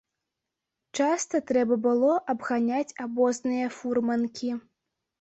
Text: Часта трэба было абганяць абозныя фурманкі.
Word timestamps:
Часта 0.99 1.41
трэба 1.51 1.79
было 1.85 2.11
абганяць 2.35 2.97
абозныя 3.09 3.73
фурманкі. 3.81 4.51